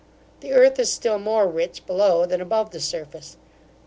[0.39, 3.37] The earth is still more rich below than above the surface.